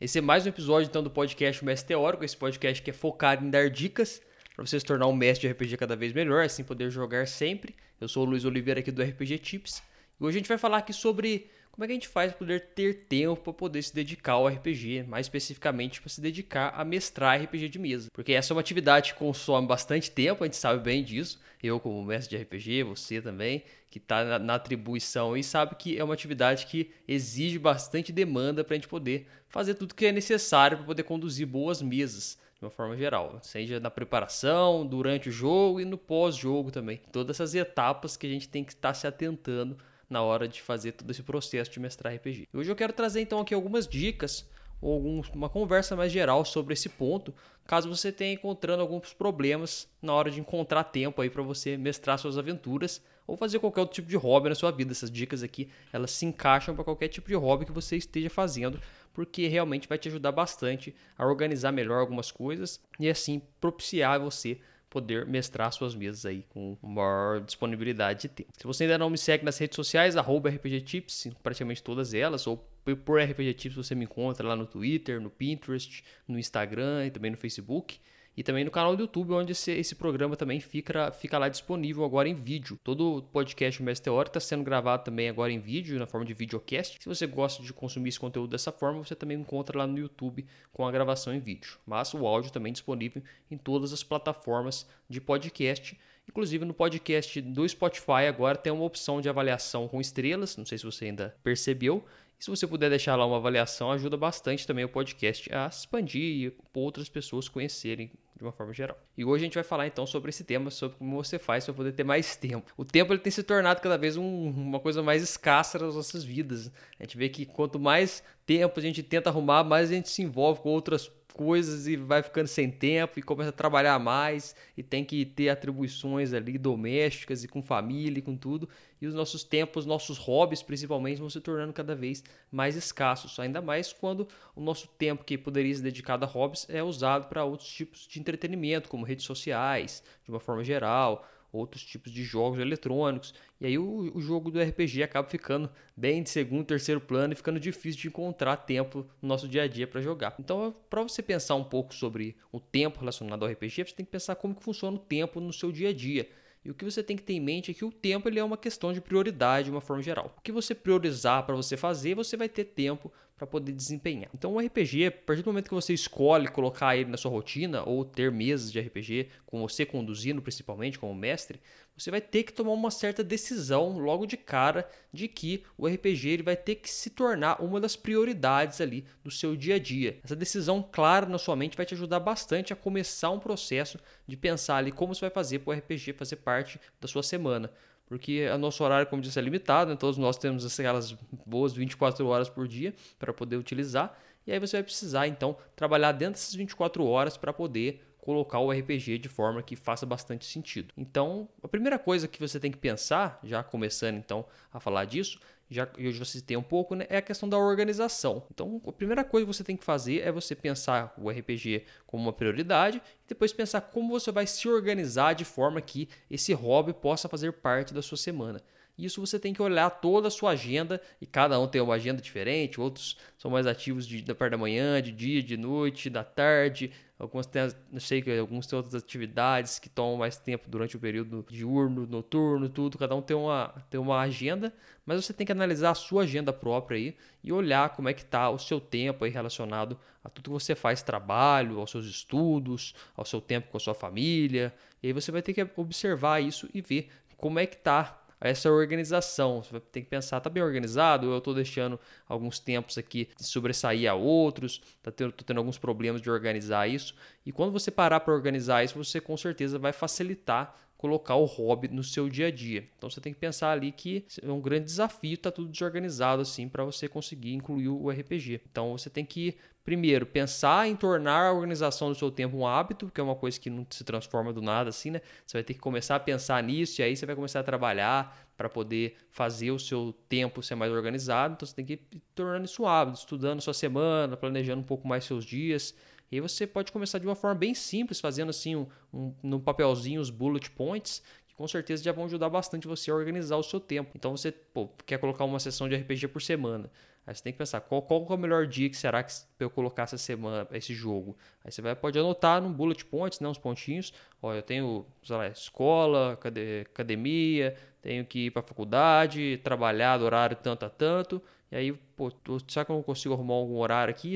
[0.00, 3.44] Esse é mais um episódio então do podcast Mestre Teórico, esse podcast que é focado
[3.44, 4.22] em dar dicas
[4.54, 7.74] para você se tornar um mestre de RPG cada vez melhor, assim poder jogar sempre.
[8.00, 9.82] Eu sou o Luiz Oliveira aqui do RPG Tips.
[10.20, 12.38] E hoje a gente vai falar aqui sobre como é que a gente faz para
[12.38, 16.84] poder ter tempo para poder se dedicar ao RPG, mais especificamente para se dedicar a
[16.84, 18.08] mestrar RPG de mesa.
[18.12, 21.40] Porque essa é uma atividade que consome bastante tempo, a gente sabe bem disso.
[21.60, 25.98] Eu, como mestre de RPG, você também, que está na, na, atribuição e sabe que
[25.98, 30.12] é uma atividade que exige bastante demanda para a gente poder fazer tudo que é
[30.12, 35.32] necessário para poder conduzir boas mesas de uma forma geral, seja na preparação, durante o
[35.32, 37.00] jogo e no pós-jogo também.
[37.12, 39.78] Todas essas etapas que a gente tem que estar se atentando
[40.10, 42.48] na hora de fazer todo esse processo de mestrar RPG.
[42.52, 44.44] Hoje eu quero trazer então aqui algumas dicas
[44.80, 47.34] ou algum, uma conversa mais geral sobre esse ponto,
[47.64, 52.18] caso você tenha encontrando alguns problemas na hora de encontrar tempo aí para você mestrar
[52.18, 54.90] suas aventuras ou fazer qualquer outro tipo de hobby na sua vida.
[54.90, 58.80] Essas dicas aqui, elas se encaixam para qualquer tipo de hobby que você esteja fazendo,
[59.12, 64.58] porque realmente vai te ajudar bastante a organizar melhor algumas coisas e assim propiciar você
[64.88, 68.50] poder mestrar suas mesas aí com maior disponibilidade de tempo.
[68.56, 72.66] Se você ainda não me segue nas redes sociais, RPGTips, praticamente todas elas, ou
[73.04, 77.30] por RPG Tips você me encontra lá no Twitter, no Pinterest, no Instagram e também
[77.30, 78.00] no Facebook
[78.38, 82.04] e também no canal do YouTube, onde esse, esse programa também fica, fica lá disponível
[82.04, 82.78] agora em vídeo.
[82.84, 86.34] Todo o podcast Mestre Teórico está sendo gravado também agora em vídeo, na forma de
[86.34, 86.98] videocast.
[87.02, 90.46] Se você gosta de consumir esse conteúdo dessa forma, você também encontra lá no YouTube
[90.72, 91.80] com a gravação em vídeo.
[91.84, 95.98] Mas o áudio também disponível em todas as plataformas de podcast.
[96.28, 100.78] Inclusive no podcast do Spotify agora tem uma opção de avaliação com estrelas, não sei
[100.78, 102.04] se você ainda percebeu,
[102.38, 106.22] e se você puder deixar lá uma avaliação, ajuda bastante também o podcast a expandir
[106.22, 108.96] e outras pessoas conhecerem de uma forma geral.
[109.16, 111.74] E hoje a gente vai falar então sobre esse tema, sobre como você faz para
[111.74, 112.72] poder ter mais tempo.
[112.76, 116.22] O tempo ele tem se tornado cada vez um, uma coisa mais escassa nas nossas
[116.22, 116.70] vidas.
[116.98, 120.22] A gente vê que quanto mais tempo a gente tenta arrumar, mais a gente se
[120.22, 124.82] envolve com outras coisas e vai ficando sem tempo e começa a trabalhar mais e
[124.82, 128.68] tem que ter atribuições ali domésticas e com família e com tudo.
[129.00, 133.38] E os nossos tempos, nossos hobbies principalmente, vão se tornando cada vez mais escassos.
[133.38, 134.26] Ainda mais quando
[134.56, 138.18] o nosso tempo que poderia ser dedicado a hobbies é usado para outros tipos de
[138.18, 143.34] entretenimento, como redes sociais, de uma forma geral outros tipos de jogos eletrônicos.
[143.60, 147.36] E aí o, o, jogo do RPG acaba ficando bem de segundo, terceiro plano e
[147.36, 150.34] ficando difícil de encontrar tempo no nosso dia a dia para jogar.
[150.38, 154.12] Então, para você pensar um pouco sobre o tempo relacionado ao RPG, você tem que
[154.12, 156.28] pensar como que funciona o tempo no seu dia a dia.
[156.64, 158.44] E o que você tem que ter em mente é que o tempo ele é
[158.44, 160.34] uma questão de prioridade de uma forma geral.
[160.36, 164.28] O que você priorizar para você fazer, você vai ter tempo para poder desempenhar.
[164.34, 167.84] Então, o RPG, a partir do momento que você escolhe colocar ele na sua rotina
[167.84, 171.60] ou ter mesas de RPG com você conduzindo, principalmente como mestre,
[171.96, 176.28] você vai ter que tomar uma certa decisão logo de cara de que o RPG
[176.28, 180.18] ele vai ter que se tornar uma das prioridades ali do seu dia a dia.
[180.24, 184.36] Essa decisão clara na sua mente vai te ajudar bastante a começar um processo de
[184.36, 187.70] pensar ali como você vai fazer para o RPG fazer parte da sua semana
[188.08, 189.96] porque o nosso horário, como disse, é limitado, né?
[189.96, 191.12] todos nós temos aquelas
[191.46, 196.12] boas 24 horas por dia para poder utilizar, e aí você vai precisar então trabalhar
[196.12, 200.92] dentro dessas 24 horas para poder colocar o RPG de forma que faça bastante sentido.
[200.96, 205.38] Então, a primeira coisa que você tem que pensar, já começando então a falar disso,
[205.70, 208.42] já hoje você tem um pouco, né, é a questão da organização.
[208.50, 212.22] Então, a primeira coisa que você tem que fazer é você pensar o RPG como
[212.22, 216.92] uma prioridade e depois pensar como você vai se organizar de forma que esse hobby
[216.92, 218.62] possa fazer parte da sua semana.
[218.98, 222.20] Isso você tem que olhar toda a sua agenda e cada um tem uma agenda
[222.20, 222.80] diferente.
[222.80, 226.90] Outros são mais ativos de, da parte da manhã, de dia, de noite, da tarde.
[227.16, 231.00] Alguns têm, não sei que alguns têm outras atividades que tomam mais tempo durante o
[231.00, 232.98] período diurno, noturno, tudo.
[232.98, 234.72] Cada um tem uma, tem uma agenda,
[235.06, 238.22] mas você tem que analisar a sua agenda própria aí e olhar como é que
[238.22, 242.94] está o seu tempo aí relacionado a tudo que você faz, trabalho, aos seus estudos,
[243.16, 244.72] ao seu tempo com a sua família.
[245.02, 248.70] E aí você vai ter que observar isso e ver como é que está essa
[248.70, 249.62] organização.
[249.62, 251.26] Você tem que pensar, tá bem organizado?
[251.26, 254.80] Eu estou deixando alguns tempos aqui de sobressair a outros?
[255.02, 257.14] Tá tendo, tô tendo alguns problemas de organizar isso.
[257.44, 261.88] E quando você parar para organizar isso, você com certeza vai facilitar colocar o hobby
[261.88, 262.86] no seu dia a dia.
[262.98, 266.68] Então você tem que pensar ali que é um grande desafio tá tudo desorganizado assim
[266.68, 268.60] para você conseguir incluir o RPG.
[268.68, 269.56] Então você tem que
[269.88, 273.58] primeiro, pensar em tornar a organização do seu tempo um hábito, que é uma coisa
[273.58, 275.22] que não se transforma do nada assim, né?
[275.46, 278.38] Você vai ter que começar a pensar nisso e aí você vai começar a trabalhar
[278.54, 281.54] para poder fazer o seu tempo ser mais organizado.
[281.54, 285.08] Então você tem que ir tornando isso um hábito, estudando sua semana, planejando um pouco
[285.08, 285.94] mais seus dias.
[286.30, 289.60] E aí você pode começar de uma forma bem simples, fazendo assim um, um, no
[289.60, 293.62] papelzinho os bullet points, que com certeza já vão ajudar bastante você a organizar o
[293.62, 294.10] seu tempo.
[294.14, 296.90] Então você pô, quer colocar uma sessão de RPG por semana.
[297.28, 299.68] Aí você tem que pensar qual, qual é o melhor dia que será que eu
[299.68, 301.36] colocar essa semana, esse jogo.
[301.62, 304.14] Aí você vai, pode anotar num bullet points, né, uns pontinhos.
[304.40, 306.38] Ó, eu tenho, sei lá, escola,
[306.86, 311.42] academia, tenho que ir para faculdade, trabalhar do horário tanto a tanto.
[311.70, 312.32] E aí, pô,
[312.66, 314.34] será que eu não consigo arrumar algum horário aqui?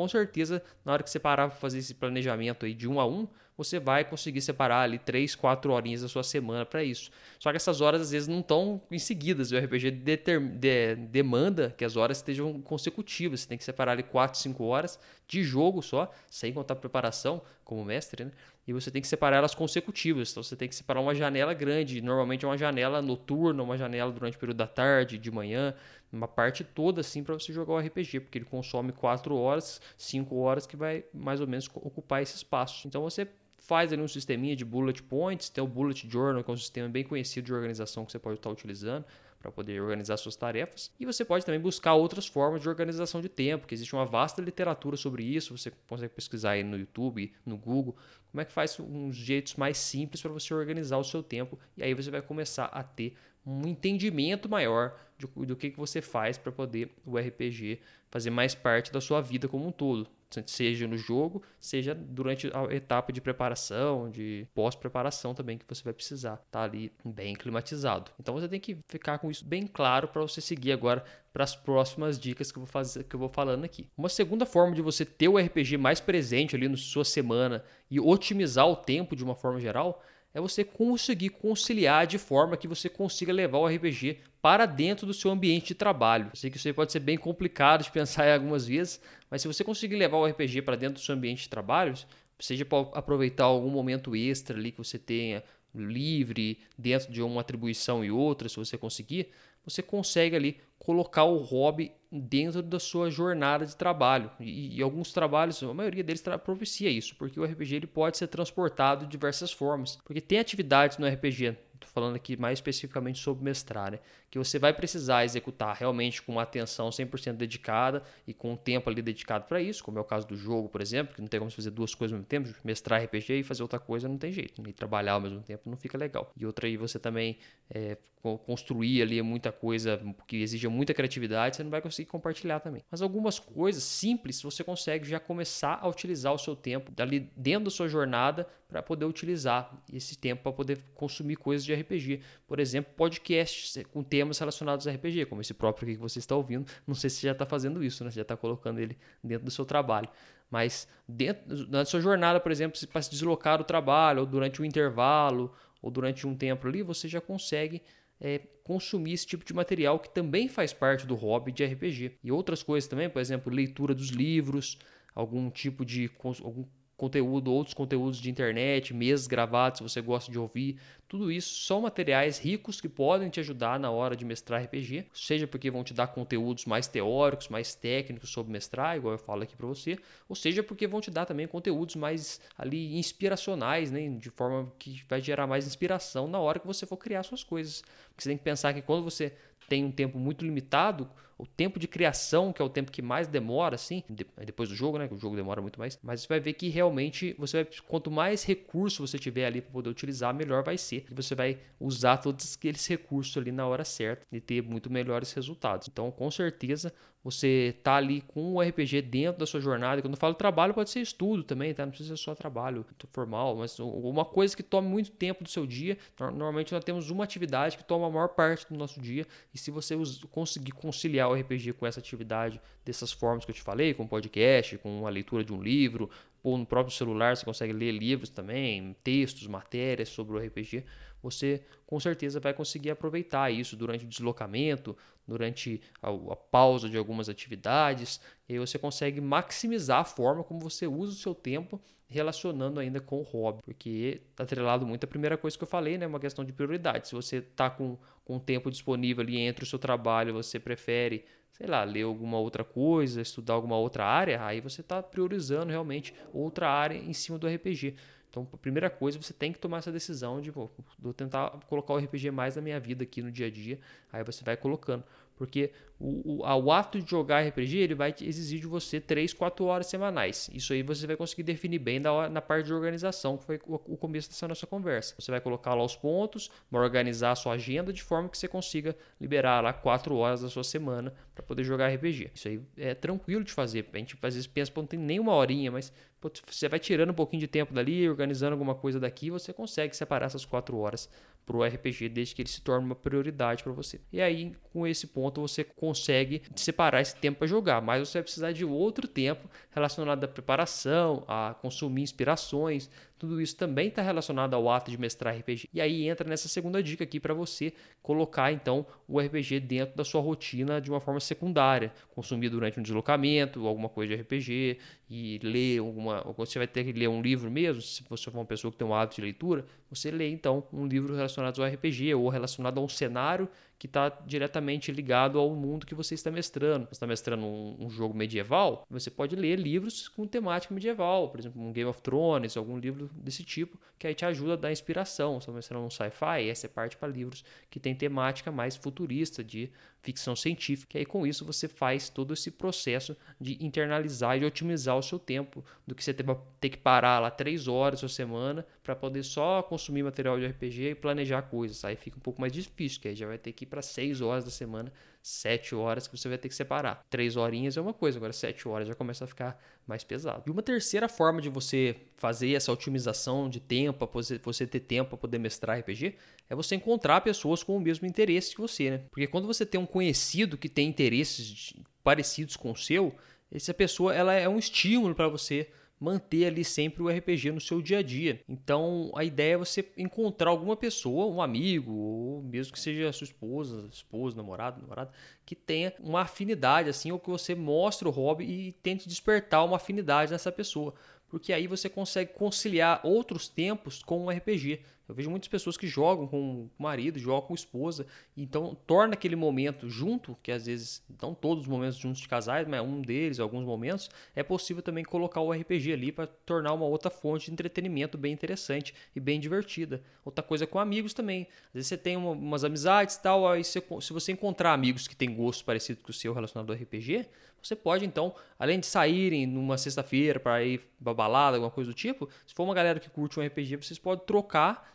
[0.00, 3.06] Com certeza, na hora que você parar para fazer esse planejamento aí de um a
[3.06, 7.10] um, você vai conseguir separar ali 3, 4 horinhas da sua semana para isso.
[7.38, 9.52] Só que essas horas às vezes não estão em seguidas.
[9.52, 13.40] O RPG de, demanda que as horas estejam consecutivas.
[13.40, 14.98] Você tem que separar ali 4, 5 horas
[15.28, 18.30] de jogo só, sem contar preparação como mestre, né?
[18.66, 20.30] E você tem que separar elas consecutivas.
[20.30, 24.12] Então você tem que separar uma janela grande, normalmente é uma janela noturna, uma janela
[24.12, 25.74] durante o período da tarde, de manhã,
[26.12, 30.36] uma parte toda assim para você jogar o RPG, porque ele consome 4 horas, 5
[30.36, 32.86] horas que vai mais ou menos ocupar esse espaço.
[32.86, 33.28] Então você
[33.60, 36.88] faz ali um sisteminha de bullet points, tem o bullet journal, que é um sistema
[36.88, 39.04] bem conhecido de organização que você pode estar utilizando
[39.38, 40.90] para poder organizar suas tarefas.
[41.00, 44.42] E você pode também buscar outras formas de organização de tempo, que existe uma vasta
[44.42, 47.96] literatura sobre isso, você consegue pesquisar aí no YouTube, no Google,
[48.30, 51.82] como é que faz uns jeitos mais simples para você organizar o seu tempo, e
[51.82, 53.14] aí você vai começar a ter
[53.46, 57.80] um entendimento maior de, do que, que você faz para poder o RPG
[58.10, 60.08] fazer mais parte da sua vida como um todo
[60.46, 65.92] seja no jogo, seja durante a etapa de preparação, de pós-preparação também que você vai
[65.92, 68.10] precisar estar tá ali bem climatizado.
[68.18, 71.54] Então você tem que ficar com isso bem claro para você seguir agora para as
[71.54, 73.88] próximas dicas que eu vou fazer, que eu vou falando aqui.
[73.96, 78.00] Uma segunda forma de você ter o RPG mais presente ali na sua semana e
[78.00, 80.02] otimizar o tempo de uma forma geral
[80.32, 85.14] é você conseguir conciliar de forma que você consiga levar o RPG para dentro do
[85.14, 86.30] seu ambiente de trabalho.
[86.32, 89.00] Eu sei que isso aí pode ser bem complicado de pensar algumas vezes,
[89.30, 91.94] mas se você conseguir levar o RPG para dentro do seu ambiente de trabalho,
[92.38, 95.42] seja para aproveitar algum momento extra ali que você tenha
[95.74, 99.30] livre dentro de uma atribuição e outra, se você conseguir,
[99.64, 104.30] você consegue ali colocar o hobby dentro da sua jornada de trabalho.
[104.40, 108.26] E, e alguns trabalhos, a maioria deles propicia isso, porque o RPG ele pode ser
[108.26, 109.96] transportado de diversas formas.
[110.04, 113.98] Porque tem atividades no RPG, estou falando aqui mais especificamente sobre mestrar, né?
[114.30, 118.88] Que você vai precisar executar realmente com uma atenção 100% dedicada e com um tempo
[118.88, 121.40] ali dedicado para isso, como é o caso do jogo, por exemplo, que não tem
[121.40, 124.30] como fazer duas coisas ao mesmo tempo, mestrar RPG e fazer outra coisa não tem
[124.30, 126.30] jeito, e trabalhar ao mesmo tempo não fica legal.
[126.36, 127.38] E outra aí você também
[127.68, 127.96] é,
[128.44, 132.82] construir ali muita coisa que exija muita criatividade, você não vai conseguir compartilhar também.
[132.90, 137.64] Mas algumas coisas simples você consegue já começar a utilizar o seu tempo ali dentro
[137.64, 142.20] da sua jornada para poder utilizar esse tempo para poder consumir coisas de RPG.
[142.46, 146.70] Por exemplo, podcasts com temas relacionados a RPG, como esse próprio que você está ouvindo.
[146.86, 148.10] Não sei se você já está fazendo isso, né?
[148.10, 150.08] Você já está colocando ele dentro do seu trabalho.
[150.50, 154.64] Mas dentro, na sua jornada, por exemplo, para se deslocar do trabalho, ou durante um
[154.64, 157.82] intervalo, ou durante um tempo ali, você já consegue
[158.20, 162.18] é, consumir esse tipo de material que também faz parte do hobby de RPG.
[162.22, 164.78] E outras coisas também, por exemplo, leitura dos livros,
[165.14, 166.10] algum tipo de
[166.44, 166.66] algum
[167.00, 171.80] conteúdo, outros conteúdos de internet, mesas gravados, se você gosta de ouvir, tudo isso são
[171.80, 175.94] materiais ricos que podem te ajudar na hora de mestrar RPG, seja porque vão te
[175.94, 179.98] dar conteúdos mais teóricos, mais técnicos sobre mestrar, igual eu falo aqui para você,
[180.28, 185.02] ou seja porque vão te dar também conteúdos mais ali inspiracionais, né, de forma que
[185.08, 187.80] vai gerar mais inspiração na hora que você for criar suas coisas.
[188.10, 189.32] Porque você tem que pensar que quando você
[189.70, 191.08] tem um tempo muito limitado,
[191.40, 194.02] o tempo de criação, que é o tempo que mais demora, assim,
[194.44, 195.08] depois do jogo, né?
[195.08, 195.98] Que o jogo demora muito mais.
[196.02, 199.72] Mas você vai ver que realmente você vai, quanto mais recurso você tiver ali para
[199.72, 201.06] poder utilizar, melhor vai ser.
[201.10, 205.88] Você vai usar todos aqueles recursos ali na hora certa e ter muito melhores resultados.
[205.88, 210.00] Então, com certeza, você tá ali com o RPG dentro da sua jornada.
[210.00, 211.84] Quando eu falo trabalho, pode ser estudo também, tá?
[211.84, 215.66] Não precisa ser só trabalho formal, mas uma coisa que tome muito tempo do seu
[215.66, 215.98] dia.
[216.18, 219.70] Normalmente nós temos uma atividade que toma a maior parte do nosso dia, e se
[219.70, 219.94] você
[220.30, 224.78] conseguir conciliar o RPG com essa atividade dessas formas que eu te falei, com podcast,
[224.78, 226.10] com a leitura de um livro,
[226.42, 230.84] ou no próprio celular você consegue ler livros também, textos, matérias sobre o RPG,
[231.22, 234.96] você com certeza vai conseguir aproveitar isso durante o deslocamento,
[235.26, 240.60] durante a, a, pausa de algumas atividades, e aí você consegue maximizar a forma como
[240.60, 245.06] você usa o seu tempo relacionando ainda com o hobby, porque está atrelado muito a
[245.06, 247.06] primeira coisa que eu falei, né, uma questão de prioridade.
[247.06, 247.96] Se você está com,
[248.30, 252.62] com tempo disponível ali entre o seu trabalho, você prefere sei lá, ler alguma outra
[252.62, 257.48] coisa, estudar alguma outra área, aí você está priorizando realmente outra área em cima do
[257.48, 257.96] RPG.
[258.30, 260.72] Então, a primeira coisa, você tem que tomar essa decisão de vou
[261.12, 263.80] tentar colocar o RPG mais na minha vida aqui no dia a dia.
[264.12, 265.02] Aí você vai colocando.
[265.40, 269.64] Porque o, o, o, ato de jogar RPG ele vai exigir de você 3, 4
[269.64, 270.50] horas semanais.
[270.52, 273.76] Isso aí você vai conseguir definir bem na, na parte de organização, que foi o,
[273.76, 275.14] o começo dessa nossa conversa.
[275.18, 278.46] Você vai colocar lá os pontos, vai organizar a sua agenda de forma que você
[278.46, 282.32] consiga liberar lá 4 horas da sua semana para poder jogar RPG.
[282.34, 283.88] Isso aí é tranquilo de fazer.
[283.90, 286.78] A gente às vezes pensa, pô, não tem nem uma horinha, mas pô, você vai
[286.78, 290.76] tirando um pouquinho de tempo dali, organizando alguma coisa daqui, você consegue separar essas 4
[290.76, 291.08] horas
[291.44, 294.00] para o RPG desde que ele se torne uma prioridade para você.
[294.12, 298.22] E aí, com esse ponto, você consegue separar esse tempo para jogar, mas você vai
[298.22, 302.88] precisar de outro tempo relacionado à preparação, a consumir inspirações,
[303.20, 305.68] tudo isso também está relacionado ao ato de mestrar RPG.
[305.74, 307.70] E aí entra nessa segunda dica aqui para você
[308.02, 312.82] colocar então o RPG dentro da sua rotina de uma forma secundária, consumir durante um
[312.82, 314.78] deslocamento, alguma coisa de RPG
[315.10, 318.46] e ler alguma, você vai ter que ler um livro mesmo, se você for uma
[318.46, 321.29] pessoa que tem um hábito de leitura, você lê então um livro relacionado
[321.60, 323.48] ao RPG ou relacionado a um cenário
[323.80, 326.84] que está diretamente ligado ao mundo que você está mestrando.
[326.84, 331.40] Você está mestrando um, um, jogo medieval, você pode ler livros com temática medieval, por
[331.40, 334.70] exemplo, um Game of Thrones, algum livro desse tipo, que aí te ajuda a dar
[334.70, 335.40] inspiração.
[335.40, 339.42] Você está mestrando um sci-fi, essa é parte para livros que tem temática mais futurista,
[339.42, 339.70] de
[340.02, 340.96] ficção científica.
[340.96, 345.18] E aí com isso você faz todo esse processo de internalizar e otimizar o seu
[345.18, 349.62] tempo, do que você ter que parar lá três horas por semana para poder só
[349.62, 351.84] consumir material de RPG e planejar coisas.
[351.84, 354.44] Aí fica um pouco mais difícil, que aí já vai ter que para seis horas
[354.44, 357.04] da semana sete horas que você vai ter que separar.
[357.10, 360.44] Três horinhas é uma coisa, agora sete horas já começa a ficar mais pesado.
[360.46, 364.08] E uma terceira forma de você fazer essa otimização de tempo,
[364.42, 366.16] você ter tempo para poder mestrar RPG,
[366.48, 368.98] é você encontrar pessoas com o mesmo interesse que você, né?
[369.10, 373.14] Porque quando você tem um conhecido que tem interesses parecidos com o seu,
[373.52, 375.68] essa pessoa ela é um estímulo para você
[376.00, 378.42] manter ali sempre o RPG no seu dia a dia.
[378.48, 383.26] Então a ideia é você encontrar alguma pessoa, um amigo, ou mesmo que seja sua
[383.26, 385.12] esposa, esposa, namorado, namorada,
[385.44, 389.76] que tenha uma afinidade assim, ou que você mostre o hobby e tente despertar uma
[389.76, 390.94] afinidade nessa pessoa.
[391.30, 394.80] Porque aí você consegue conciliar outros tempos com o RPG.
[395.10, 398.06] Eu vejo muitas pessoas que jogam com o marido, jogam com a esposa,
[398.36, 402.66] então torna aquele momento junto, que às vezes não todos os momentos juntos de casais,
[402.68, 406.86] mas um deles, alguns momentos, é possível também colocar o RPG ali para tornar uma
[406.86, 410.00] outra fonte de entretenimento bem interessante e bem divertida.
[410.24, 411.48] Outra coisa com amigos também.
[411.68, 415.08] Às vezes você tem uma, umas amizades e tal, aí você, se você encontrar amigos
[415.08, 417.26] que têm gosto parecido com o seu relacionado ao RPG,
[417.62, 421.94] você pode então, além de saírem numa sexta-feira para ir pra balada, alguma coisa do
[421.94, 424.90] tipo, se for uma galera que curte um RPG, vocês podem trocar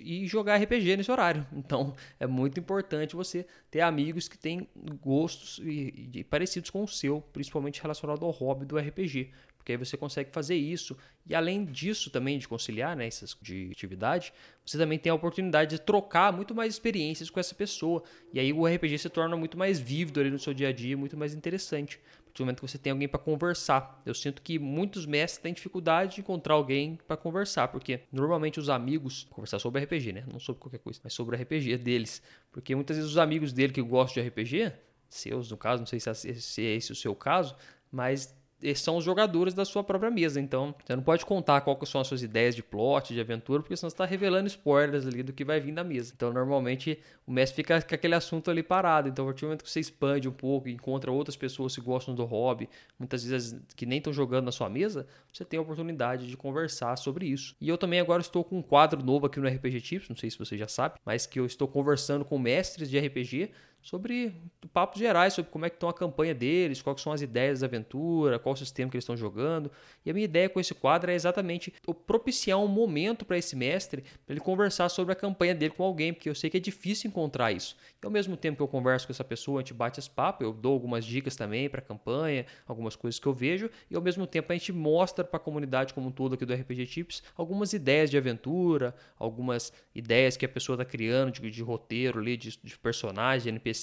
[0.00, 1.46] e jogar RPG nesse horário.
[1.52, 4.68] Então é muito importante você ter amigos que têm
[5.00, 9.32] gostos e, e parecidos com o seu, principalmente relacionado ao hobby do RPG.
[9.66, 10.96] Porque aí você consegue fazer isso.
[11.26, 14.32] E além disso também de conciliar né, essas de atividade,
[14.64, 18.04] você também tem a oportunidade de trocar muito mais experiências com essa pessoa.
[18.32, 20.96] E aí o RPG se torna muito mais vívido ali no seu dia a dia,
[20.96, 21.98] muito mais interessante
[22.32, 24.00] do momento que você tem alguém para conversar.
[24.06, 28.68] Eu sinto que muitos mestres têm dificuldade de encontrar alguém para conversar, porque normalmente os
[28.68, 30.24] amigos, conversar sobre RPG, né?
[30.30, 32.22] Não sobre qualquer coisa, mas sobre RPG deles.
[32.52, 34.72] Porque muitas vezes os amigos dele que gostam de RPG,
[35.08, 37.56] seus no caso, não sei se é, é esse o seu caso,
[37.90, 38.32] mas
[38.74, 40.40] são os jogadores da sua própria mesa.
[40.40, 43.76] Então, você não pode contar qual são as suas ideias de plot, de aventura, porque
[43.76, 46.12] senão você está revelando spoilers ali do que vai vir da mesa.
[46.16, 49.08] Então, normalmente, o mestre fica com aquele assunto ali parado.
[49.08, 52.14] Então, a partir do momento que você expande um pouco, encontra outras pessoas que gostam
[52.14, 56.26] do hobby, muitas vezes que nem estão jogando na sua mesa, você tem a oportunidade
[56.26, 57.54] de conversar sobre isso.
[57.60, 60.30] E eu também agora estou com um quadro novo aqui no RPG Tips, não sei
[60.30, 63.50] se você já sabe, mas que eu estou conversando com mestres de RPG
[63.86, 64.34] sobre
[64.72, 67.68] papos gerais, sobre como é que estão a campanha deles, quais são as ideias da
[67.68, 69.70] aventura, qual o sistema que eles estão jogando.
[70.04, 71.72] E a minha ideia com esse quadro é exatamente
[72.04, 76.12] propiciar um momento para esse mestre, para ele conversar sobre a campanha dele com alguém,
[76.12, 77.76] porque eu sei que é difícil encontrar isso.
[78.02, 80.44] E ao mesmo tempo que eu converso com essa pessoa, a gente bate as papos,
[80.44, 84.02] eu dou algumas dicas também para a campanha, algumas coisas que eu vejo, e ao
[84.02, 87.22] mesmo tempo a gente mostra para a comunidade como um todo aqui do RPG Tips
[87.36, 92.36] algumas ideias de aventura, algumas ideias que a pessoa está criando de, de, roteiro ali,
[92.36, 93.75] de, de personagem, NPC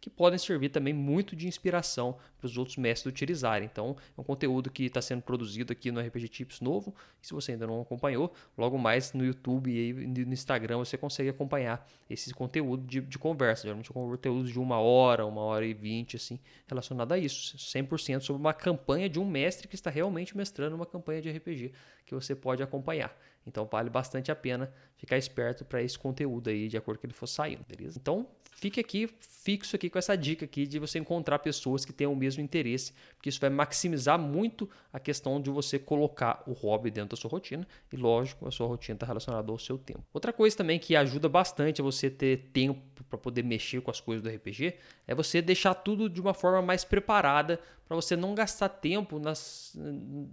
[0.00, 3.68] Que podem servir também muito de inspiração para os outros mestres utilizarem.
[3.70, 6.94] Então, é um conteúdo que está sendo produzido aqui no RPG Tips novo.
[7.22, 11.28] E se você ainda não acompanhou, logo mais no YouTube e no Instagram você consegue
[11.28, 13.62] acompanhar esse conteúdo de, de conversa.
[13.62, 17.56] Geralmente, é um conteúdo de uma hora, uma hora e vinte, assim, relacionado a isso.
[17.56, 21.72] 100% sobre uma campanha de um mestre que está realmente mestrando uma campanha de RPG
[22.04, 23.16] que você pode acompanhar.
[23.46, 27.14] Então vale bastante a pena ficar esperto para esse conteúdo aí, de acordo com ele
[27.14, 27.98] for saindo, beleza?
[27.98, 29.08] Então fique aqui
[29.46, 32.92] fixo aqui com essa dica aqui de você encontrar pessoas que tenham o mesmo interesse,
[33.14, 37.30] porque isso vai maximizar muito a questão de você colocar o hobby dentro da sua
[37.30, 40.02] rotina e, lógico, a sua rotina está relacionada ao seu tempo.
[40.12, 44.00] Outra coisa também que ajuda bastante a você ter tempo para poder mexer com as
[44.00, 44.74] coisas do RPG
[45.06, 49.76] é você deixar tudo de uma forma mais preparada para você não gastar tempo nas,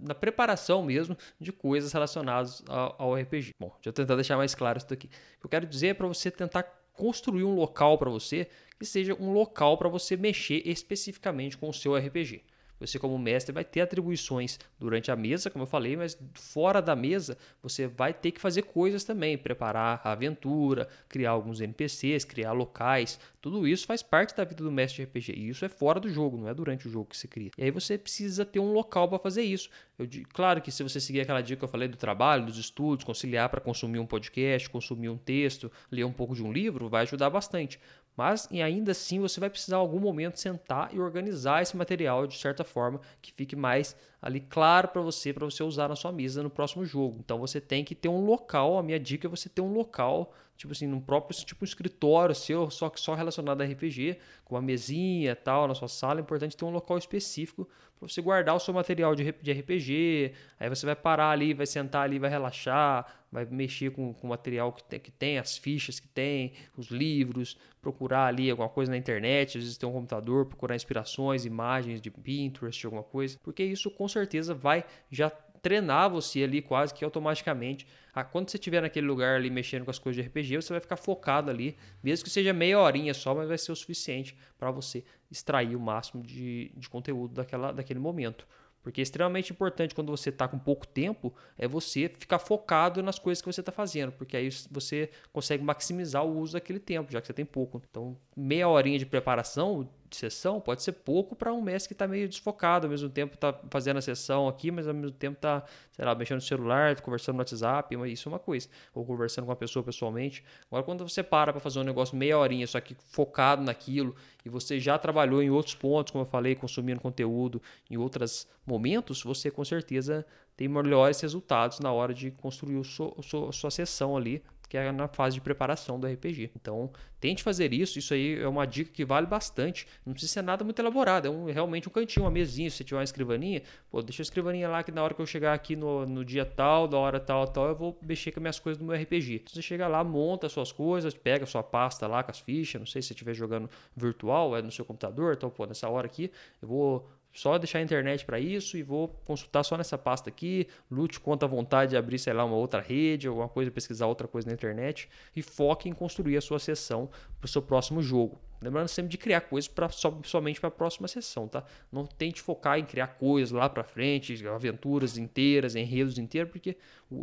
[0.02, 3.50] na preparação mesmo de coisas relacionadas ao, ao RPG.
[3.60, 5.06] Bom, deixa eu tentar deixar mais claro isso daqui.
[5.06, 8.86] O que eu quero dizer é para você tentar construir um local para você que
[8.86, 12.44] seja um local para você mexer especificamente com o seu RPG.
[12.86, 16.94] Você, como mestre, vai ter atribuições durante a mesa, como eu falei, mas fora da
[16.94, 22.52] mesa você vai ter que fazer coisas também, preparar a aventura, criar alguns NPCs, criar
[22.52, 23.18] locais.
[23.40, 25.32] Tudo isso faz parte da vida do mestre de RPG.
[25.32, 27.50] E isso é fora do jogo, não é durante o jogo que se cria.
[27.56, 29.68] E aí você precisa ter um local para fazer isso.
[29.98, 33.04] Eu, claro que se você seguir aquela dica que eu falei do trabalho, dos estudos,
[33.04, 37.02] conciliar para consumir um podcast, consumir um texto, ler um pouco de um livro, vai
[37.02, 37.78] ajudar bastante.
[38.16, 42.26] Mas e ainda assim você vai precisar em algum momento sentar e organizar esse material
[42.26, 46.10] de certa forma que fique mais ali claro para você, para você usar na sua
[46.10, 47.18] mesa no próximo jogo.
[47.22, 50.32] Então você tem que ter um local, a minha dica é você ter um local,
[50.56, 54.54] tipo assim, num próprio tipo um escritório seu, só que só relacionado a RPG, com
[54.54, 58.54] uma mesinha, tal, na sua sala, é importante ter um local específico para você guardar
[58.54, 60.32] o seu material de RPG.
[60.58, 64.30] Aí você vai parar ali, vai sentar ali, vai relaxar, vai mexer com, com o
[64.30, 68.90] material que tem, que tem, as fichas que tem, os livros, procurar ali alguma coisa
[68.90, 73.64] na internet, às vezes tem um computador, procurar inspirações, imagens de Pinterest, alguma coisa, porque
[73.64, 75.30] isso com certeza vai já
[75.64, 77.86] treinar você ali quase que automaticamente.
[78.12, 80.80] Ah, quando você estiver naquele lugar ali mexendo com as coisas de RPG, você vai
[80.80, 84.70] ficar focado ali, mesmo que seja meia horinha só, mas vai ser o suficiente para
[84.70, 88.46] você extrair o máximo de, de conteúdo daquela, daquele momento.
[88.82, 93.18] Porque é extremamente importante quando você está com pouco tempo é você ficar focado nas
[93.18, 97.18] coisas que você está fazendo, porque aí você consegue maximizar o uso daquele tempo, já
[97.18, 97.80] que você tem pouco.
[97.88, 102.06] Então, meia horinha de preparação de sessão pode ser pouco para um mestre que está
[102.06, 105.64] meio desfocado, ao mesmo tempo está fazendo a sessão aqui, mas ao mesmo tempo está,
[105.92, 108.68] sei lá, mexendo no celular, conversando no WhatsApp, isso é uma coisa.
[108.94, 110.44] Ou conversando com a pessoa pessoalmente.
[110.66, 114.48] Agora, quando você para para fazer um negócio meia horinha, só que focado naquilo, e
[114.48, 119.50] você já trabalhou em outros pontos, como eu falei, consumindo conteúdo em outros momentos, você
[119.50, 120.24] com certeza
[120.56, 123.14] tem melhores resultados na hora de construir a sua,
[123.48, 124.42] a sua sessão ali
[124.74, 126.50] que é na fase de preparação do RPG.
[126.56, 126.90] Então,
[127.20, 127.96] tente fazer isso.
[127.96, 129.86] Isso aí é uma dica que vale bastante.
[130.04, 131.28] Não precisa ser nada muito elaborado.
[131.28, 132.68] É um, realmente um cantinho, uma mesinha.
[132.70, 135.54] Se tiver uma escrivaninha, pô, deixa a escrivaninha lá que na hora que eu chegar
[135.54, 138.58] aqui no, no dia tal, da hora tal, tal, eu vou mexer com as minhas
[138.58, 139.44] coisas do meu RPG.
[139.46, 142.80] Você chega lá, monta as suas coisas, pega a sua pasta lá com as fichas.
[142.80, 145.34] Não sei se você estiver jogando virtual, é no seu computador.
[145.34, 149.08] Então, pô, nessa hora aqui, eu vou só deixar a internet para isso e vou
[149.24, 150.68] consultar só nessa pasta aqui.
[150.88, 154.28] Lute conta a vontade de abrir, sei lá, uma outra rede, alguma coisa, pesquisar outra
[154.28, 158.40] coisa na internet e foque em construir a sua sessão para o seu próximo jogo.
[158.64, 161.62] Lembrando sempre de criar coisas pra, so, somente para a próxima sessão, tá?
[161.92, 166.76] Não tente focar em criar coisas lá para frente, aventuras inteiras, enredos inteiros, porque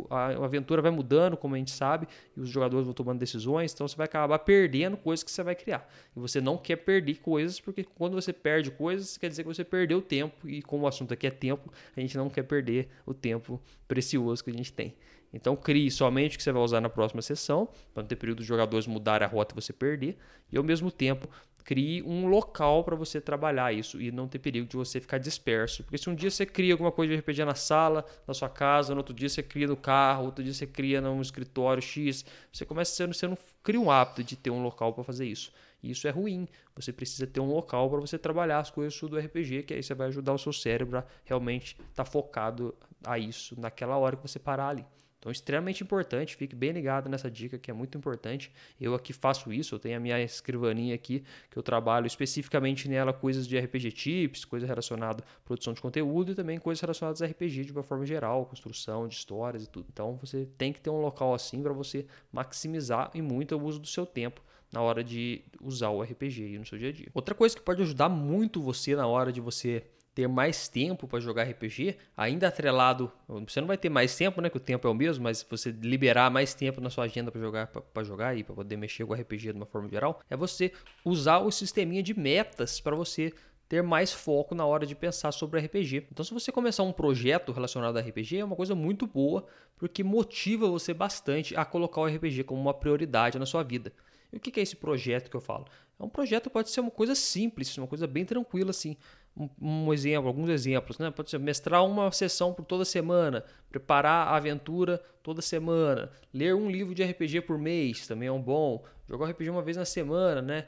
[0.08, 3.72] a, a aventura vai mudando, como a gente sabe, e os jogadores vão tomando decisões,
[3.74, 5.88] então você vai acabar perdendo coisas que você vai criar.
[6.16, 9.64] E você não quer perder coisas, porque quando você perde coisas, quer dizer que você
[9.64, 13.12] perdeu tempo, e como o assunto aqui é tempo, a gente não quer perder o
[13.12, 14.94] tempo precioso que a gente tem.
[15.32, 18.40] Então crie somente o que você vai usar na próxima sessão, para não ter período
[18.40, 20.16] de jogadores mudar a rota e você perder,
[20.50, 21.28] e ao mesmo tempo
[21.64, 25.82] crie um local para você trabalhar isso e não ter perigo de você ficar disperso.
[25.84, 28.94] Porque se um dia você cria alguma coisa de RPG na sala, na sua casa,
[28.94, 32.64] no outro dia você cria no carro, outro dia você cria num escritório X, você
[32.64, 35.52] começa sendo, você não cria um hábito de ter um local para fazer isso.
[35.82, 36.46] E isso é ruim.
[36.76, 39.94] Você precisa ter um local para você trabalhar as coisas do RPG, que aí você
[39.94, 44.22] vai ajudar o seu cérebro a realmente estar tá focado a isso naquela hora que
[44.22, 44.84] você parar ali.
[45.22, 48.50] Então, extremamente importante, fique bem ligado nessa dica que é muito importante.
[48.80, 53.12] Eu aqui faço isso, eu tenho a minha escrivaninha aqui, que eu trabalho especificamente nela
[53.12, 57.26] coisas de RPG tips, coisas relacionadas à produção de conteúdo e também coisas relacionadas a
[57.26, 59.86] RPG de uma forma geral, construção de histórias e tudo.
[59.92, 63.78] Então, você tem que ter um local assim para você maximizar e muito o uso
[63.78, 67.08] do seu tempo na hora de usar o RPG no seu dia a dia.
[67.14, 71.20] Outra coisa que pode ajudar muito você na hora de você ter mais tempo para
[71.20, 74.90] jogar RPG, ainda atrelado, você não vai ter mais tempo, né, que o tempo é
[74.90, 78.44] o mesmo, mas você liberar mais tempo na sua agenda para jogar, para jogar e
[78.44, 80.72] para poder mexer com o RPG de uma forma geral, é você
[81.04, 83.32] usar o sisteminha de metas para você
[83.68, 86.08] ter mais foco na hora de pensar sobre RPG.
[86.12, 89.46] Então, se você começar um projeto relacionado a RPG, é uma coisa muito boa,
[89.78, 93.90] porque motiva você bastante a colocar o RPG como uma prioridade na sua vida.
[94.30, 95.64] E o que é esse projeto que eu falo?
[95.98, 98.96] É um projeto pode ser uma coisa simples, uma coisa bem tranquila assim
[99.60, 101.10] um, exemplo, alguns exemplos, né?
[101.10, 106.70] Pode ser mestrar uma sessão por toda semana, preparar a aventura toda semana, ler um
[106.70, 110.42] livro de RPG por mês, também é um bom, jogar RPG uma vez na semana,
[110.42, 110.66] né?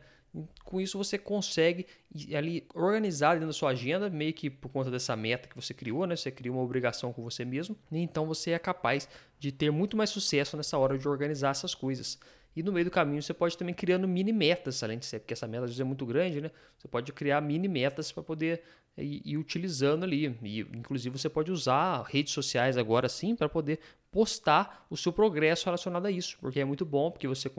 [0.64, 1.87] com isso você consegue
[2.35, 6.07] ali organizar dentro da sua agenda, meio que por conta dessa meta que você criou,
[6.07, 6.16] né?
[6.16, 9.96] Você criou uma obrigação com você mesmo, e então você é capaz de ter muito
[9.96, 12.18] mais sucesso nessa hora de organizar essas coisas.
[12.57, 15.33] E no meio do caminho você pode também criando mini metas, além de ser, porque
[15.33, 16.51] essa meta às vezes é muito grande, né?
[16.79, 18.62] Você pode criar mini metas para poder
[18.97, 20.38] ir, ir, utilizando ali.
[20.43, 25.64] E, inclusive você pode usar redes sociais agora sim para poder postar o seu progresso
[25.64, 27.51] relacionado a isso, porque é muito bom, porque você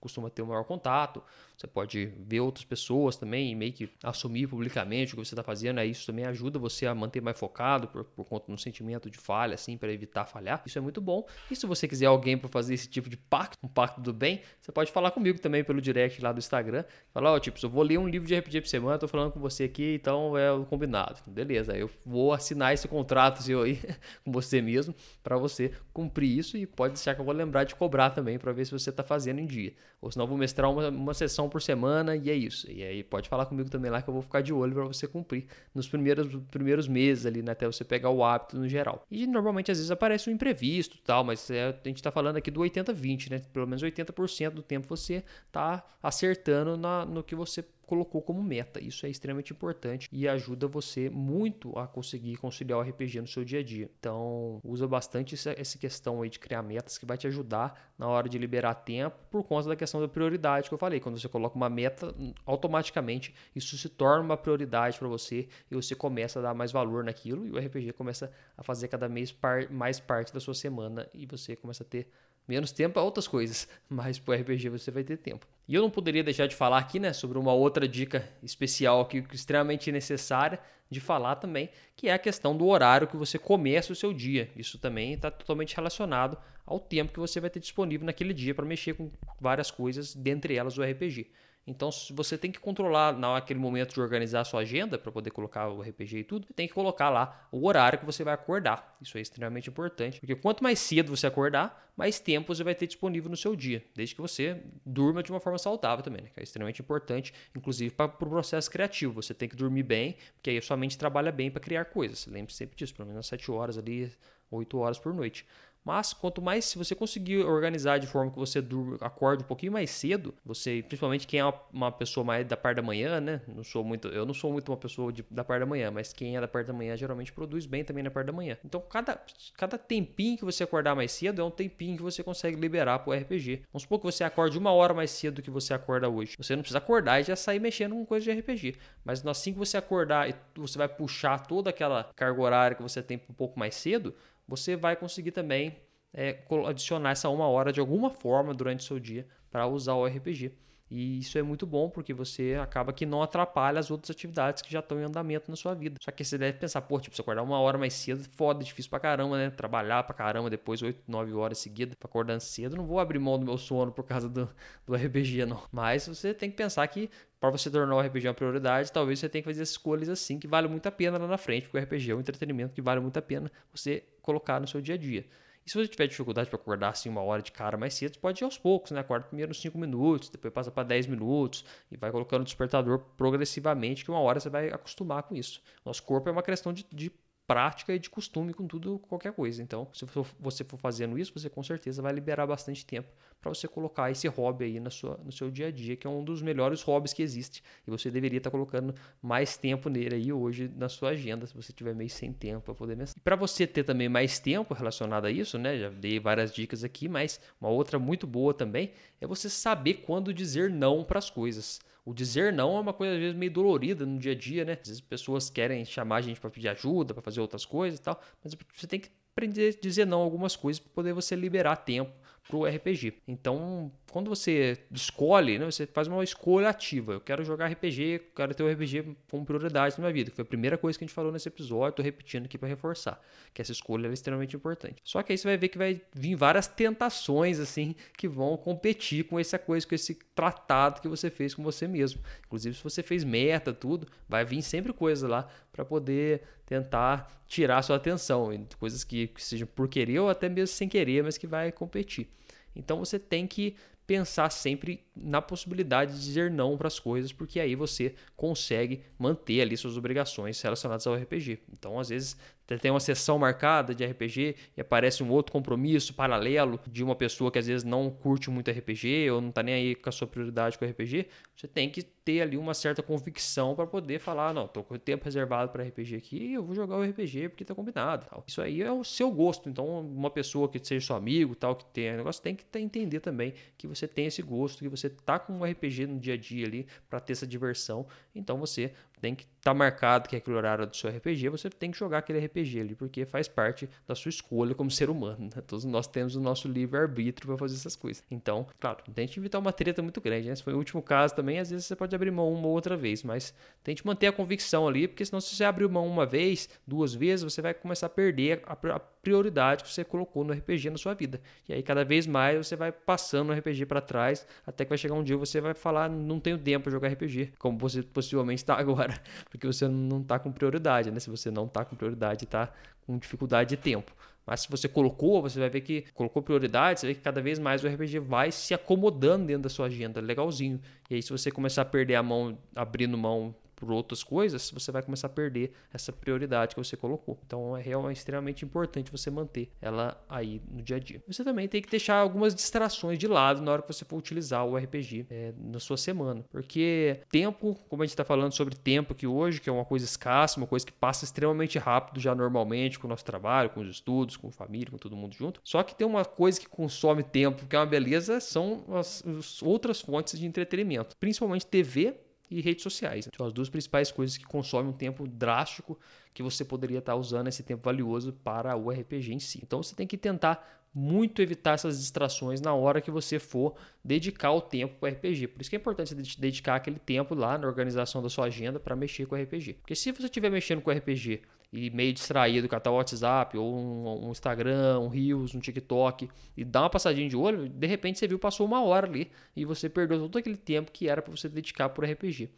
[0.00, 1.22] costuma ter um maior contato,
[1.60, 5.42] você pode ver outras pessoas também e meio que assumir publicamente o que você está
[5.42, 9.10] fazendo, aí isso também ajuda você a manter mais focado por, por conta do sentimento
[9.10, 11.26] de falha, assim, para evitar falhar, isso é muito bom.
[11.50, 14.40] E se você quiser alguém para fazer esse tipo de pacto, um pacto do bem,
[14.58, 17.68] você pode falar comigo também pelo direct lá do Instagram, falar, ó, oh, tipo, eu
[17.68, 20.50] vou ler um livro de RPG por semana, tô falando com você aqui, então é
[20.50, 23.78] o combinado, beleza, eu vou assinar esse contrato seu aí
[24.24, 27.74] com você mesmo, para você cumprir isso e pode deixar que eu vou lembrar de
[27.74, 29.74] cobrar também para ver se você está fazendo em dia.
[30.00, 32.70] Ou senão eu vou mestrar uma, uma sessão por semana e é isso.
[32.70, 35.06] E aí pode falar comigo também lá que eu vou ficar de olho para você
[35.06, 39.04] cumprir nos primeiros, primeiros meses ali, né, até você pegar o hábito no geral.
[39.10, 42.50] E normalmente às vezes aparece um imprevisto tal, mas é, a gente está falando aqui
[42.50, 43.42] do 80-20, né?
[43.52, 48.80] Pelo menos 80% do tempo você está acertando na, no que você colocou como meta.
[48.80, 53.44] Isso é extremamente importante e ajuda você muito a conseguir conciliar o RPG no seu
[53.44, 53.90] dia a dia.
[53.98, 58.28] Então, usa bastante essa, questão aí de criar metas que vai te ajudar na hora
[58.28, 61.00] de liberar tempo por conta da questão da prioridade que eu falei.
[61.00, 62.14] Quando você coloca uma meta,
[62.46, 67.02] automaticamente isso se torna uma prioridade para você e você começa a dar mais valor
[67.02, 71.08] naquilo e o RPG começa a fazer cada mês par, mais parte da sua semana
[71.12, 72.08] e você começa a ter
[72.46, 75.46] menos tempo para outras coisas, mas para o RPG você vai ter tempo.
[75.70, 79.24] E eu não poderia deixar de falar aqui, né, sobre uma outra dica especial aqui,
[79.32, 80.58] extremamente necessária
[80.90, 84.50] de falar também, que é a questão do horário que você começa o seu dia.
[84.56, 88.66] Isso também está totalmente relacionado ao tempo que você vai ter disponível naquele dia para
[88.66, 91.30] mexer com várias coisas, dentre elas o RPG.
[91.70, 95.68] Então, você tem que controlar naquele momento de organizar a sua agenda para poder colocar
[95.68, 98.96] o RPG e tudo, tem que colocar lá o horário que você vai acordar.
[99.00, 102.86] Isso é extremamente importante, porque quanto mais cedo você acordar, mais tempo você vai ter
[102.86, 106.30] disponível no seu dia, desde que você durma de uma forma saudável também, né?
[106.32, 109.22] que é extremamente importante, inclusive para o pro processo criativo.
[109.22, 112.26] Você tem que dormir bem, porque aí a sua mente trabalha bem para criar coisas.
[112.26, 114.10] Lembre-se sempre disso, pelo menos 7 horas ali,
[114.50, 115.46] 8 horas por noite.
[115.84, 119.72] Mas quanto mais se você conseguir organizar de forma que você durma, acorde um pouquinho
[119.72, 123.40] mais cedo, você, principalmente quem é uma, pessoa mais da parte da manhã, né?
[123.48, 126.12] Não sou muito, eu não sou muito uma pessoa de, da parte da manhã, mas
[126.12, 128.58] quem é da parte da manhã geralmente produz bem também na parte da manhã.
[128.64, 129.20] Então, cada,
[129.56, 133.12] cada tempinho que você acordar mais cedo é um tempinho que você consegue liberar pro
[133.12, 133.62] RPG.
[133.72, 136.36] Vamos supor que você acorde uma hora mais cedo do que você acorda hoje.
[136.38, 138.76] Você não precisa acordar e já sair mexendo com coisa de RPG.
[139.04, 143.02] Mas assim que você acordar e você vai puxar toda aquela carga horária que você
[143.02, 144.14] tem um pouco mais cedo,
[144.50, 145.76] você vai conseguir também
[146.12, 150.04] é, adicionar essa uma hora de alguma forma durante o seu dia para usar o
[150.04, 150.52] RPG.
[150.90, 154.72] E isso é muito bom porque você acaba que não atrapalha as outras atividades que
[154.72, 155.96] já estão em andamento na sua vida.
[156.00, 158.90] Só que você deve pensar, pô, tipo, se acordar uma hora mais cedo, foda, difícil
[158.90, 159.50] pra caramba, né?
[159.50, 163.38] Trabalhar pra caramba depois 8, 9 horas seguidas pra acordar cedo, não vou abrir mão
[163.38, 164.50] do meu sono por causa do,
[164.84, 165.62] do RPG, não.
[165.70, 169.28] Mas você tem que pensar que para você tornar o RPG uma prioridade, talvez você
[169.28, 171.80] tenha que fazer escolhas assim que valem muito a pena lá na frente, porque o
[171.80, 174.98] RPG é um entretenimento que vale muito a pena você colocar no seu dia a
[174.98, 175.24] dia.
[175.70, 178.44] Se você tiver dificuldade para acordar assim uma hora de cara mais cedo, pode ir
[178.44, 178.98] aos poucos, né?
[178.98, 184.04] Acorda primeiro 5 minutos, depois passa para 10 minutos e vai colocando o despertador progressivamente,
[184.04, 185.62] que uma hora você vai acostumar com isso.
[185.84, 187.12] Nosso corpo é uma questão de, de
[187.50, 189.60] prática e de costume com tudo, qualquer coisa.
[189.60, 190.06] Então, se
[190.38, 193.08] você for fazendo isso, você com certeza vai liberar bastante tempo
[193.40, 196.10] para você colocar esse hobby aí na sua, no seu dia a dia, que é
[196.10, 197.60] um dos melhores hobbies que existe.
[197.84, 201.52] E você deveria estar tá colocando mais tempo nele aí hoje na sua agenda, se
[201.52, 203.18] você tiver meio sem tempo para poder mestrar.
[203.18, 205.76] E para você ter também mais tempo relacionado a isso, né?
[205.76, 210.32] Já dei várias dicas aqui, mas uma outra muito boa também é você saber quando
[210.32, 211.80] dizer não para as coisas.
[212.04, 214.72] O dizer não é uma coisa às vezes meio dolorida no dia a dia, né?
[214.72, 218.02] Às vezes pessoas querem chamar a gente para pedir ajuda, para fazer outras coisas e
[218.02, 221.76] tal, mas você tem que aprender a dizer não algumas coisas para poder você liberar
[221.76, 222.12] tempo
[222.50, 223.14] para o RPG.
[223.28, 227.12] Então, quando você escolhe, né, você faz uma escolha ativa.
[227.12, 230.30] Eu quero jogar RPG, quero ter o RPG como prioridade na minha vida.
[230.30, 232.68] Que foi a primeira coisa que a gente falou nesse episódio, estou repetindo aqui para
[232.68, 233.20] reforçar,
[233.54, 235.00] que essa escolha é extremamente importante.
[235.04, 239.24] Só que aí você vai ver que vai vir várias tentações assim que vão competir
[239.24, 242.20] com essa coisa, com esse tratado que você fez com você mesmo.
[242.46, 247.82] Inclusive, se você fez meta, tudo, vai vir sempre coisa lá para poder tentar tirar
[247.82, 251.46] sua atenção, coisas que, que sejam por querer ou até mesmo sem querer, mas que
[251.46, 252.28] vai competir.
[252.74, 253.74] Então você tem que
[254.10, 259.60] pensar sempre na possibilidade de dizer não para as coisas, porque aí você consegue manter
[259.60, 261.60] ali suas obrigações relacionadas ao RPG.
[261.72, 262.36] Então, às vezes,
[262.78, 267.50] tem uma sessão marcada de RPG e aparece um outro compromisso paralelo de uma pessoa
[267.50, 270.26] que às vezes não curte muito RPG ou não tá nem aí com a sua
[270.26, 274.68] prioridade com RPG, você tem que ter ali uma certa convicção para poder falar, não,
[274.68, 277.74] tô com o tempo reservado para RPG aqui, eu vou jogar o RPG porque tá
[277.74, 278.44] combinado, tal.
[278.46, 279.68] Isso aí é o seu gosto.
[279.68, 283.54] Então, uma pessoa que seja seu amigo, tal, que tenha negócio, tem que entender também
[283.76, 286.66] que você tem esse gosto, que você tá com um RPG no dia a dia
[286.66, 288.06] ali para ter essa diversão.
[288.34, 291.68] Então, você tem que estar tá marcado que é aquele horário do seu RPG, você
[291.68, 295.50] tem que jogar aquele RPG ali, porque faz parte da sua escolha como ser humano.
[295.54, 295.62] Né?
[295.66, 298.24] Todos nós temos o nosso livre-arbítrio para fazer essas coisas.
[298.30, 300.48] Então, claro, tente evitar uma treta muito grande.
[300.48, 300.54] Né?
[300.54, 302.96] Se foi o último caso também, às vezes você pode abrir mão uma ou outra
[302.96, 303.54] vez, mas
[303.84, 307.44] tente manter a convicção ali, porque senão se você abrir mão uma vez, duas vezes,
[307.44, 311.40] você vai começar a perder a prioridade que você colocou no RPG na sua vida.
[311.68, 314.98] E aí, cada vez mais, você vai passando o RPG para trás, até que vai
[314.98, 318.62] chegar um dia você vai falar, não tenho tempo para jogar RPG, como você possivelmente
[318.62, 321.20] está agora, porque você não está com prioridade, né?
[321.20, 322.72] Se você não está com prioridade, está
[323.06, 324.12] com dificuldade de tempo.
[324.46, 327.58] Mas se você colocou, você vai ver que colocou prioridade, você vê que cada vez
[327.58, 330.80] mais o RPG vai se acomodando dentro da sua agenda, legalzinho.
[331.08, 334.92] E aí, se você começar a perder a mão, abrindo mão por outras coisas, você
[334.92, 337.40] vai começar a perder essa prioridade que você colocou.
[337.46, 341.22] Então é realmente extremamente importante você manter ela aí no dia a dia.
[341.26, 344.66] Você também tem que deixar algumas distrações de lado na hora que você for utilizar
[344.66, 349.14] o RPG é, na sua semana, porque tempo, como a gente está falando sobre tempo
[349.14, 352.98] aqui hoje, que é uma coisa escassa, uma coisa que passa extremamente rápido já normalmente
[352.98, 355.60] com o nosso trabalho, com os estudos, com a família, com todo mundo junto.
[355.64, 359.62] Só que tem uma coisa que consome tempo, que é uma beleza, são as, as
[359.62, 362.14] outras fontes de entretenimento, principalmente TV
[362.50, 363.28] e redes sociais.
[363.36, 365.98] São as duas principais coisas que consomem um tempo drástico
[366.34, 369.60] que você poderia estar usando esse tempo valioso para o RPG em si.
[369.62, 374.52] Então você tem que tentar muito evitar essas distrações na hora que você for dedicar
[374.52, 375.48] o tempo para o RPG.
[375.48, 378.80] Por isso que é importante você dedicar aquele tempo lá na organização da sua agenda
[378.80, 379.74] para mexer com o RPG.
[379.74, 383.74] Porque se você estiver mexendo com o RPG e meio distraído com o WhatsApp ou
[383.74, 388.18] um, um, Instagram, um Reels, um TikTok e dá uma passadinha de olho, de repente
[388.18, 391.30] você viu passou uma hora ali e você perdeu todo aquele tempo que era para
[391.30, 392.50] você dedicar o RPG.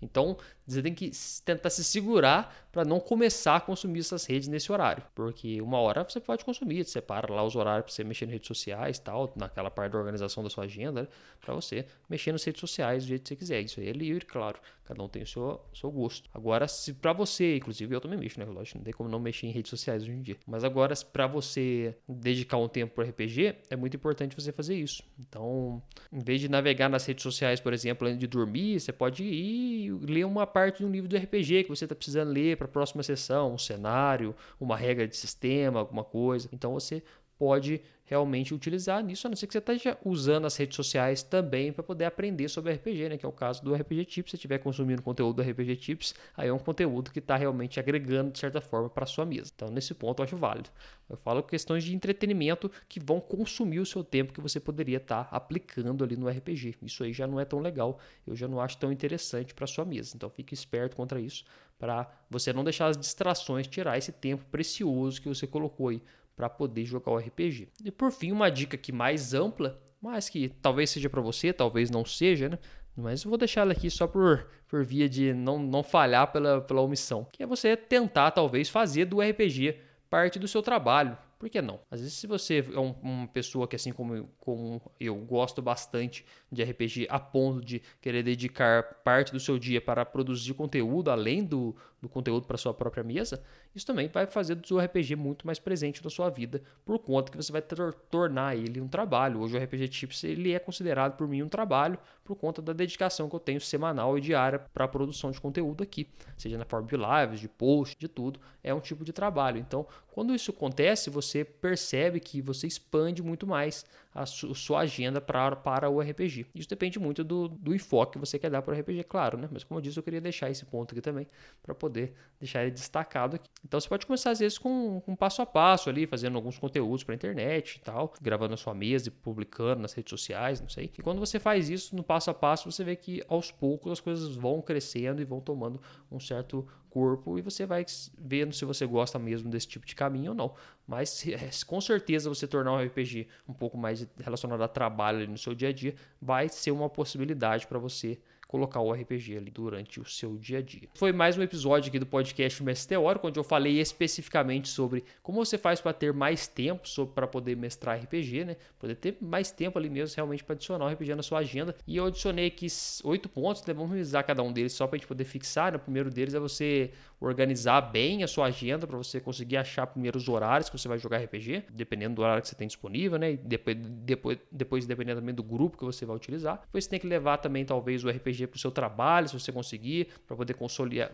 [0.00, 1.10] Então, você tem que
[1.44, 5.02] tentar se segurar para não começar a consumir essas redes nesse horário.
[5.12, 8.30] Porque uma hora você pode consumir, você separa lá os horários para você mexer em
[8.30, 11.08] redes sociais tal, naquela parte da organização da sua agenda, né,
[11.40, 13.60] para você mexer nas redes sociais do jeito que você quiser.
[13.62, 14.60] Isso aí é livre, claro.
[14.88, 16.30] Cada um tem o seu, seu gosto.
[16.32, 18.46] Agora, se para você, inclusive eu também mexo, né?
[18.46, 20.36] Lógico, não tem como não mexer em redes sociais hoje em dia.
[20.46, 25.02] Mas agora, para você dedicar um tempo para RPG, é muito importante você fazer isso.
[25.18, 29.24] Então, em vez de navegar nas redes sociais, por exemplo, antes de dormir, você pode
[29.24, 32.67] ir ler uma parte de um livro do RPG que você está precisando ler para
[32.68, 36.48] a próxima sessão, um cenário, uma regra de sistema, alguma coisa.
[36.52, 37.02] Então você
[37.38, 41.70] pode realmente utilizar nisso, a não ser que você esteja usando as redes sociais também
[41.70, 43.18] para poder aprender sobre RPG, né?
[43.18, 44.30] Que é o caso do RPG Tips.
[44.30, 47.78] Se você estiver consumindo conteúdo do RPG Tips, aí é um conteúdo que está realmente
[47.78, 49.52] agregando de certa forma para a sua mesa.
[49.54, 50.70] Então, nesse ponto, eu acho válido.
[51.08, 55.24] Eu falo questões de entretenimento que vão consumir o seu tempo que você poderia estar
[55.24, 56.76] tá aplicando ali no RPG.
[56.82, 59.84] Isso aí já não é tão legal, eu já não acho tão interessante para sua
[59.84, 60.12] mesa.
[60.16, 61.44] Então, fique esperto contra isso
[61.78, 66.02] para você não deixar as distrações tirar esse tempo precioso que você colocou aí
[66.38, 67.68] para poder jogar o RPG.
[67.84, 71.90] E por fim, uma dica aqui mais ampla, mas que talvez seja para você, talvez
[71.90, 72.58] não seja, né?
[72.96, 76.60] Mas eu vou deixar ela aqui só por, por via de não, não falhar pela,
[76.60, 77.26] pela omissão.
[77.30, 79.76] Que é você tentar, talvez, fazer do RPG
[80.10, 81.16] parte do seu trabalho.
[81.38, 81.78] Por que não?
[81.88, 86.24] Às vezes, se você é um, uma pessoa que, assim como, como eu, gosto bastante
[86.50, 91.44] de RPG a ponto de querer dedicar parte do seu dia para produzir conteúdo, além
[91.44, 93.42] do, do conteúdo para sua própria mesa,
[93.74, 97.30] isso também vai fazer do seu RPG muito mais presente na sua vida, por conta
[97.30, 99.40] que você vai tor tornar ele um trabalho.
[99.40, 103.28] Hoje o RPG Tips ele é considerado por mim um trabalho por conta da dedicação
[103.28, 106.86] que eu tenho semanal e diária para a produção de conteúdo aqui, seja na forma
[106.86, 109.58] de lives, de post, de tudo, é um tipo de trabalho.
[109.58, 115.54] Então, quando isso acontece, você percebe que você expande muito mais a sua agenda pra,
[115.54, 116.46] para o RPG.
[116.54, 119.48] Isso depende muito do, do enfoque que você quer dar para o RPG, claro, né?
[119.50, 121.26] Mas como eu disse, eu queria deixar esse ponto aqui também
[121.62, 123.48] para poder deixar ele destacado aqui.
[123.64, 127.04] Então você pode começar às vezes com um passo a passo ali, fazendo alguns conteúdos
[127.04, 130.90] para internet e tal, gravando na sua mesa e publicando nas redes sociais, não sei.
[130.98, 134.00] E quando você faz isso no passo a passo, você vê que aos poucos as
[134.00, 137.84] coisas vão crescendo e vão tomando um certo corpo e você vai
[138.18, 140.54] vendo se você gosta mesmo desse tipo de caminho ou não.
[140.86, 141.34] Mas se,
[141.66, 145.68] com certeza você tornar um RPG um pouco mais relacionado a trabalho no seu dia
[145.68, 148.18] a dia vai ser uma possibilidade para você
[148.48, 150.88] colocar o RPG ali durante o seu dia a dia.
[150.94, 155.44] Foi mais um episódio aqui do podcast Mestre Teórico, onde eu falei especificamente sobre como
[155.44, 158.56] você faz para ter mais tempo para poder mestrar RPG, né?
[158.78, 161.76] Poder ter mais tempo ali mesmo realmente para adicionar o RPG na sua agenda.
[161.86, 162.66] E eu adicionei aqui
[163.04, 163.74] oito pontos, né?
[163.74, 165.72] Vamos revisar cada um deles só para a gente poder fixar.
[165.72, 165.76] Né?
[165.76, 170.16] O primeiro deles é você organizar bem a sua agenda para você conseguir achar primeiro
[170.16, 173.32] os horários que você vai jogar RPG, dependendo do horário que você tem disponível, né?
[173.32, 176.60] E depois, depois, depois dependendo também do grupo que você vai utilizar.
[176.62, 179.50] Depois você tem que levar também talvez o RPG para o seu trabalho, se você
[179.50, 181.10] conseguir, para poder conciliar,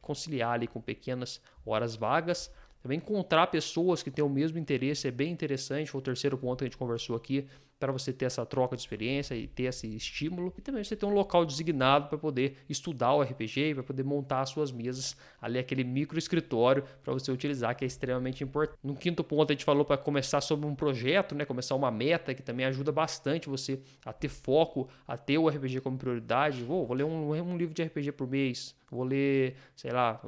[0.00, 2.50] conciliar ali com pequenas horas vagas.
[2.82, 5.90] Também encontrar pessoas que têm o mesmo interesse é bem interessante.
[5.90, 7.46] Foi o terceiro ponto que a gente conversou aqui
[7.78, 10.52] para você ter essa troca de experiência e ter esse estímulo.
[10.56, 14.40] E também você ter um local designado para poder estudar o RPG, para poder montar
[14.40, 18.78] as suas mesas, ali aquele micro escritório para você utilizar, que é extremamente importante.
[18.82, 21.44] No quinto ponto, a gente falou para começar sobre um projeto, né?
[21.44, 25.80] começar uma meta, que também ajuda bastante você a ter foco, a ter o RPG
[25.80, 26.62] como prioridade.
[26.62, 30.20] Vou, vou ler um, um livro de RPG por mês, vou ler, sei lá,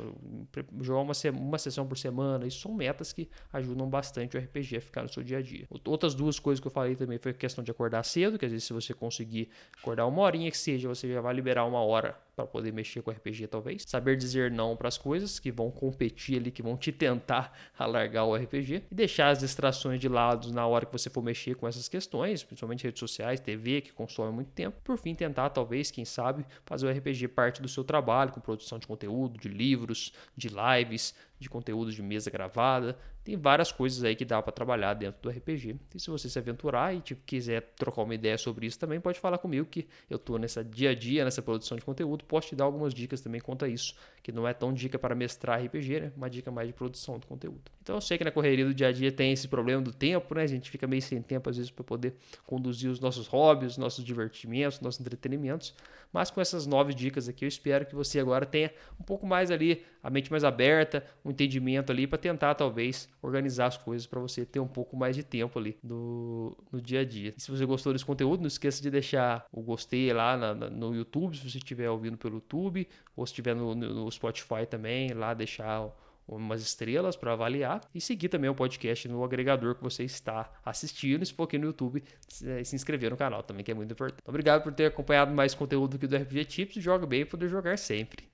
[0.80, 2.46] jogar uma, uma sessão por semana.
[2.46, 5.66] Isso são metas que ajudam bastante o RPG a ficar no seu dia a dia.
[5.84, 8.66] Outras duas coisas que eu falei também foi questão de acordar cedo, que às vezes
[8.66, 12.46] se você conseguir acordar uma horinha que seja, você já vai liberar uma hora para
[12.46, 13.84] poder mexer com RPG talvez.
[13.86, 18.26] Saber dizer não para as coisas que vão competir ali, que vão te tentar alargar
[18.26, 21.66] o RPG e deixar as distrações de lado na hora que você for mexer com
[21.66, 24.76] essas questões, principalmente redes sociais, TV, que consome muito tempo.
[24.84, 28.78] Por fim, tentar talvez, quem sabe, fazer o RPG parte do seu trabalho com produção
[28.78, 32.96] de conteúdo, de livros, de lives, de conteúdo de mesa gravada.
[33.24, 35.76] Tem várias coisas aí que dá para trabalhar dentro do RPG.
[35.94, 39.18] E se você se aventurar e tipo, quiser trocar uma ideia sobre isso também, pode
[39.18, 42.24] falar comigo que eu estou nessa dia a dia, nessa produção de conteúdo.
[42.26, 43.94] Posso te dar algumas dicas também quanto a isso,
[44.26, 46.12] que não é tão dica para mestrar RPG, né?
[46.16, 47.70] Uma dica mais de produção de conteúdo.
[47.80, 50.34] Então eu sei que na correria do dia a dia tem esse problema do tempo,
[50.34, 50.42] né?
[50.42, 52.12] A gente fica meio sem tempo às vezes para poder
[52.44, 55.72] conduzir os nossos hobbies, os nossos divertimentos, nossos entretenimentos.
[56.12, 59.48] Mas com essas nove dicas aqui, eu espero que você agora tenha um pouco mais
[59.50, 64.20] ali a mente mais aberta, um entendimento ali para tentar talvez organizar as coisas para
[64.20, 67.34] você ter um pouco mais de tempo ali no, no dia a dia.
[67.36, 70.70] E se você gostou desse conteúdo, não esqueça de deixar o gostei lá na, na,
[70.70, 75.12] no YouTube, se você estiver ouvindo pelo YouTube, ou se estiver no, no Spotify também,
[75.12, 75.88] lá deixar
[76.28, 81.24] umas estrelas para avaliar e seguir também o podcast no agregador que você está assistindo.
[81.24, 84.22] Se for aqui no YouTube, se inscrever no canal também, que é muito importante.
[84.26, 86.82] Obrigado por ter acompanhado mais conteúdo aqui do RPG Tips.
[86.82, 88.24] Joga bem e poder jogar sempre.